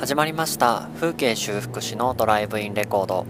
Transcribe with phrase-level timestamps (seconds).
[0.00, 0.88] 始まりました。
[0.98, 3.26] 風景修復師のドライブインレコード。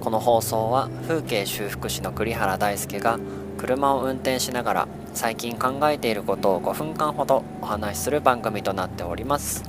[0.00, 3.20] この放送は風景修復師の栗原大輔が
[3.56, 9.62] 車を運転しながら最近考えていることを5分間ほどお話しする番組となっております。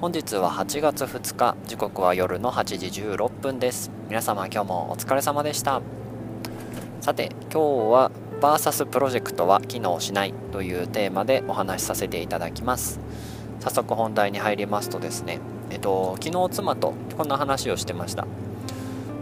[0.00, 3.92] 本日は8月2日時刻は夜の8時16分です。
[4.08, 5.80] 皆様今日もお疲れ様でした。
[7.00, 8.10] さて今日は
[8.40, 12.98] VS プロジェクトは機能しないというテーマでお話しさせていただきます。
[13.60, 15.38] 早速本題に入りますとですね
[15.70, 18.26] えっと昨日妻とこんな話をしてました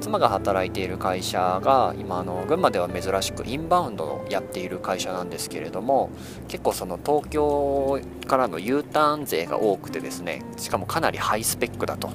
[0.01, 6.11] 妻が働いている会社が今あの群馬では珍しくインバウンドをやっている会社なんですけれども
[6.47, 12.11] 結構その東京からの U ターン勢が多くてですねしかもかなりハイスペックだと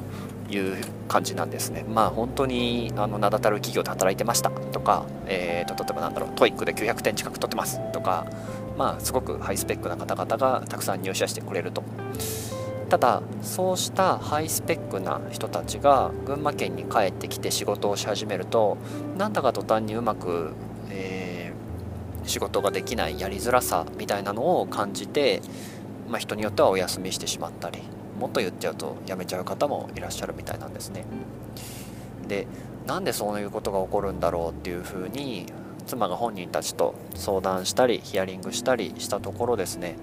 [0.50, 0.78] いう
[1.08, 1.86] 感じなんですね。
[1.88, 8.28] まあ本当にあの名だたる企業で働いてましたとか、えーと、例えばなんだろう、 TOEIC で900点近く取ってますとか、
[8.78, 11.84] まあすごくハイスペックな方々がたくさん入社してくれると。
[12.92, 18.78] ただそうしたハイスペックな人たちが群馬県に帰ってきて仕事をし始めると
[19.18, 20.52] なんだか途端にうまく、
[20.90, 25.42] えー、仕事ができないやりづらさみたいなのを感じて、
[26.10, 27.80] まあ、人によってはお休みしてしまったり
[28.20, 31.06] もっと言っちゃうと辞めちゃう方もいらっしゃるみたいなんですね。
[32.28, 32.46] で
[32.88, 35.46] なんでそういうことが起こるんだろうっていうふうに
[35.86, 39.96] 妻が本人たちと相談したりヒアリングしたりしたところですね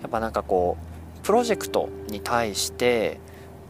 [0.00, 0.95] やっぱなんかこう
[1.26, 3.18] プロジェクトに対して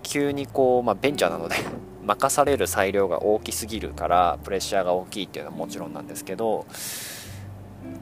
[0.02, 1.56] 急にこう、まあ、ベンチャーなので
[2.04, 6.66] 任される裁量が大きすぎるからプレッシャーが大きいっていうのはもちろんなんですけど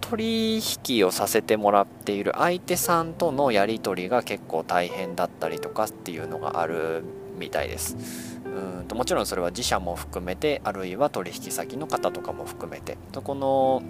[0.00, 7.04] 取引をさせてもらっている相手さんとのやり取りが結構大変だったりとかっていうのがある
[7.38, 8.40] みたいです。
[8.44, 12.98] うんともちろんそれは自社も含めてあるいは取引先の方とかも含めて。
[13.12, 13.82] とこの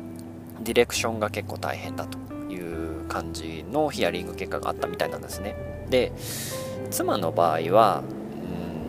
[0.62, 2.33] ディレクションが結構大変だと。
[3.08, 5.56] 感じのヒアリング結果があったみたいなんですね。
[5.88, 6.12] で
[6.90, 8.02] 妻の場合は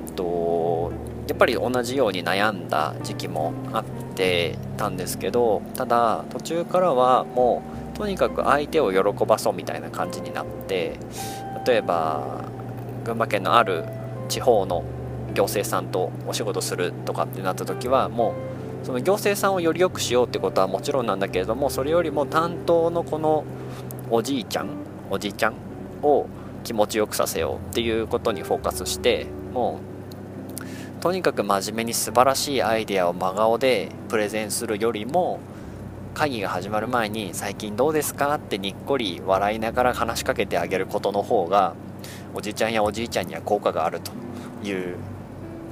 [0.08, 0.92] うんと
[1.28, 3.84] やっぱり同じように悩んだ時期もあっ
[4.16, 11.00] てたんですけどただ途中からはもうとにかく相手を喜ばそうみたいな感じになって
[11.66, 12.46] 例えば
[13.04, 13.86] 群馬県のある
[14.30, 14.84] 地方の
[15.34, 18.34] 行政さんとお仕事するとかってなった時はも
[18.84, 23.44] うその行政さんをより良くしようってことはもちろんなんだけれどもそれよりも担当のこの
[24.10, 24.70] おじいちゃん
[25.10, 25.54] おじいちゃん
[26.02, 26.28] を
[26.64, 29.80] 気持ちよくさせようっていうことにフォーカスしても
[31.00, 35.40] うとにかく真面目に素晴らしいアイデアを真顔でプレゼンするよりも
[36.16, 41.74] 会議が始まる前に「最近どうですか?」ってにっこり笑いながら話しかけてあげることの方が
[42.34, 44.12] おじいちゃんやおじいちゃんには効果があると
[44.68, 44.96] いう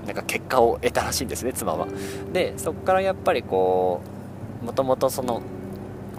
[0.06, 1.88] なんか結果を得たらしいんですね妻は。
[2.34, 4.02] でそこからやっぱりこ
[4.62, 5.42] うもともとその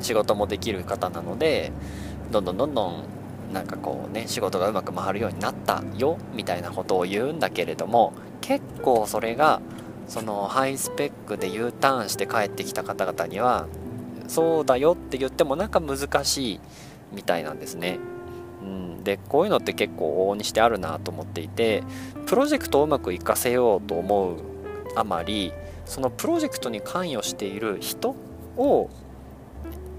[0.00, 1.70] 仕事もできる方なので
[2.30, 3.04] どんどんどんどん
[3.52, 9.60] なんかこうね仕事がうまく回るようになったよみたいなことを言うんだけれども結構それが
[10.08, 13.68] そのハイスペックで U ターンして帰ってきた方々には
[14.28, 16.60] そうだよって言ってもなんか難しい
[17.12, 17.98] みたいなんですね。
[18.62, 21.84] うん、でこういうのって結構往々にしてあるなと思っていて
[22.26, 24.36] プロジェクトをうまくいかせようと思う
[24.96, 25.52] あまり
[25.84, 28.16] そのプロジェクトに関与している人
[28.56, 28.88] を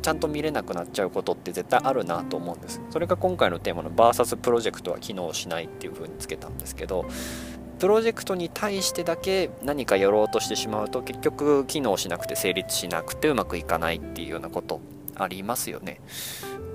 [0.05, 2.79] ちゃんと見れなくなっちゃうことって絶対あるなと思うんです。
[2.91, 7.07] それが今回のテーマの VS プロジェクトは機能しないっていう風につけたんですけど
[7.79, 14.79] プロジェクトに対してだけ何かやろうとしてしまうと結局機能しなくて成立しなくてうまくいかないっていうようなこと
[15.16, 15.99] ありますよね。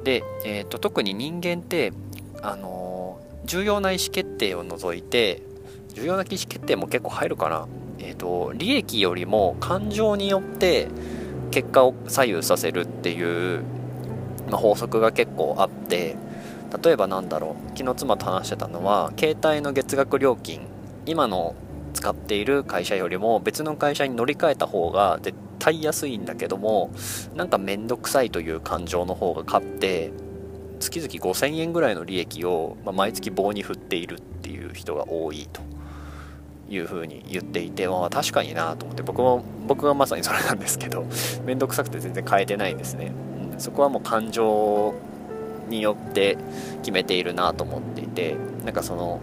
[0.03, 1.93] で、えーと、特に人間って
[2.43, 5.41] あのー、重要な意思決定を除いて
[5.95, 7.69] 重要な意思決定も結構入るかな。
[8.01, 10.89] えっ、ー、と利益よりも感情によって
[11.51, 13.63] 結果を左右させるっていう、
[14.51, 16.17] ま、法則が結構あって
[16.83, 20.67] 例えばなんだろう昨日妻と話してたのは携帯の月額料金
[21.07, 21.55] 今の
[21.95, 26.91] 使っている会社よりも別の会社に乗り換えた方が絶対安いんだけども
[27.35, 30.13] なんか面倒くさいという感情の方が勝って
[30.79, 35.61] 月々5000円ぐらいの利益を、ま、毎月棒に振っているっていう人が多いと。
[36.71, 41.05] いうふうに言っていて、まあ、確かになと思って僕も僕がまさにそれなんですけど
[41.45, 43.13] 面倒くさくて全然変えてないんですね、
[43.53, 44.95] うん、そこはもう感情
[45.69, 46.39] によって
[46.83, 49.21] 決めているなと思っていてなんかその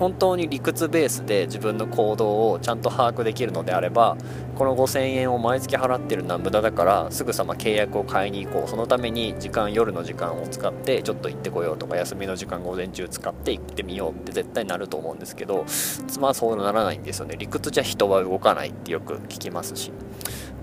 [0.00, 4.16] 本当に理屈ベースで自分の行動をちゃんと把握できるのであれば
[4.56, 8.70] この5000円を毎月払ってるのは無駄だからすぐさま契約を買いに行こう。
[8.70, 17.36] そのために時間夜の時間を使ってちょっと行ってこようとか休みの時間午前中使って行ってみようって絶対なると思うんですけど妻はそうならないんですよね。
[17.38, 19.92] 理屈じゃ人は動かないってよく聞きますし。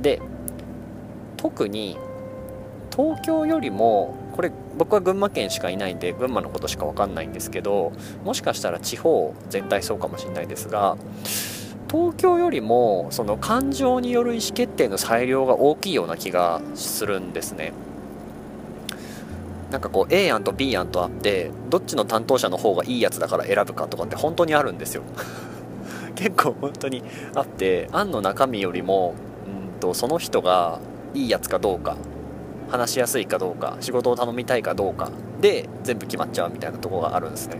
[0.01, 0.19] で
[1.37, 1.95] 特に
[2.95, 4.15] 東京よりも
[4.77, 7.91] 僕は群馬県しかいないんで群馬のことしか分かんないんですけど
[8.23, 10.97] もしかしたら地方全体そうかもしれないですが
[11.89, 17.71] 東京よりもその感情による意思決定の裁量が大きいような気がするんですね。
[19.71, 25.03] なんかこう A 案と B 案とあってどっちの担当者の方がいいやつだから選ぶかとかって本当にあるんですよ
[26.15, 27.03] 結構本当に
[27.35, 29.13] あって案の中身よりも
[29.45, 30.79] うんとその人が
[31.13, 31.97] いいやつかどうか
[32.69, 35.11] 話しやすいかどうか仕事を頼みたいかどうか
[35.41, 37.59] で全部決まっちゃうみたいなとこがあるんですね。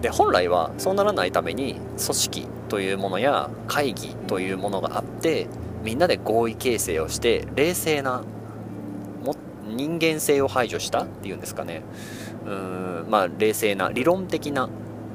[0.00, 5.46] で本来はそうならないために組織というものや会議というものがあって
[5.84, 8.24] みんなで合意形成をして冷静な
[9.64, 11.82] 人間性を排除したっていうんですかね。
[12.44, 14.68] うーんまあ冷静な理論的な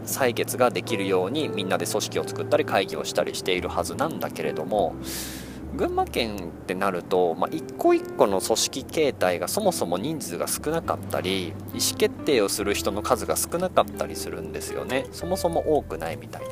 [0.05, 4.95] 採決ができるようにみんなで組織を作ったり会議をしたりしているはずなんだけれども
[5.77, 16.47] 群馬県ってなると、まあ、一個一個の組織形態がそもそも人数が少なかったり意思決定をする人の数が少なかったりするんですよねそもそも多くないみたいな。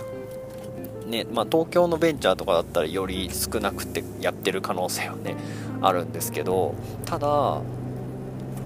[1.08, 5.36] ねまあ、東京のベンチャーとかだったらより少なくてやってる可能性はね
[5.82, 6.74] あるんですけど
[7.06, 7.62] ただ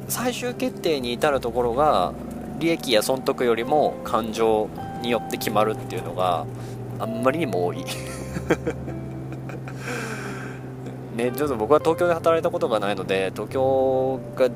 [0.07, 2.13] 最終決定に至るところが
[2.59, 4.69] 利益や損得よりも感情
[5.01, 6.45] によって決まるっていうのが
[6.99, 7.83] あんまりにも多い
[11.15, 14.49] ね、ちょっと僕は東京で働いたことがないので東京が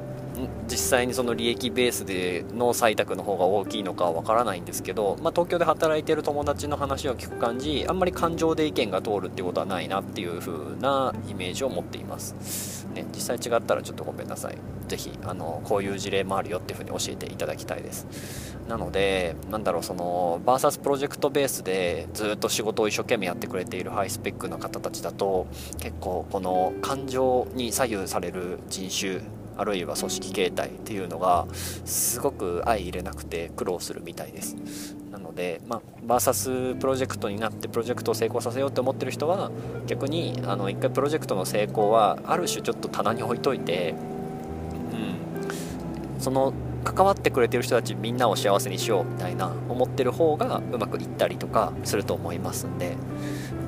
[0.67, 14.57] 実際にその利益ベースでの採択の方が大きいのかは分からないんですけど、まあ、東京で働いてる友達の話を聞く感じあんまり感情で意見が通るってことはないなっていう風なイメージを持っています、ね、実際違ったらちょっとごめんなさい。
[14.87, 15.11] 是非
[15.63, 18.57] こういう事例もあるよっていう風に教えていただきたいです。
[18.67, 25.47] なのでなんだろうそのバーサスプロジェクトベースでずっと仕事を一生懸命やってくれているハイスペックの方たちだと
[25.79, 29.21] 結構この感情に左右される人種
[29.57, 34.95] あるいは組織形態っていうのがすごく相入れなくて苦労するみたいです。
[35.11, 39.51] なので、まあ、バーサスプロジェクトになってプロジェクトを成功させようって思ってる人は
[39.85, 43.93] 逆にあの一回プロジェクトの成功はある種ちょっと棚に置いといて、
[44.91, 46.53] うん、その
[46.83, 52.97] 関わってくれてる人たちみんなを幸せにしようみたいな思ってる方がうまくいったりとかすると思いますんで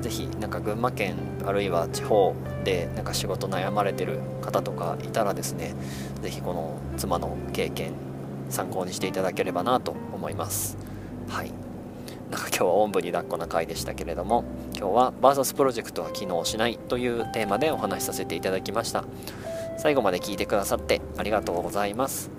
[0.02, 2.34] 是非なんか群馬県あるいは地方
[2.64, 5.74] でなんか仕事悩まれてる方とかいたらですね
[6.22, 7.92] 是非この妻の経験
[8.50, 10.76] 参考にしていただければなと思います。
[11.28, 11.50] はい。
[12.30, 14.44] なんか今日はおんぶに抱っこな回でしたけれども
[14.76, 19.04] 今日は VS プロジェクトは機能しないというテーマでお話しさせていただきました。
[19.78, 22.35] 最後まで聞いてくださってありがとうございます。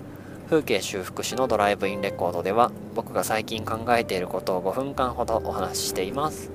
[0.48, 6.50] 風景修復師のドライブインレコードでは僕が最近考えていることを5分間ほどお話ししています。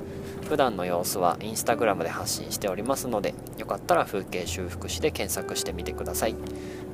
[0.49, 6.35] 普段の様子はインスタグラムで発信しておりますのでよかったら風景修復師で検索してみてください。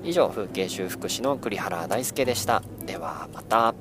[0.03, 2.61] 以上風景修復師の栗原大輔でした。
[2.85, 3.73] ではまた。